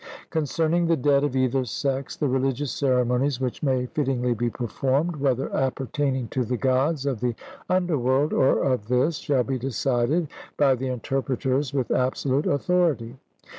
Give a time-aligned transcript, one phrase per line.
[0.31, 5.55] Concerning the dead of either sex, the religious ceremonies which may fittingly be performed, whether
[5.55, 7.35] appertaining to the Gods of the
[7.69, 10.27] under world or of this, shall be decided
[10.57, 13.17] by the interpreters with absolute authority.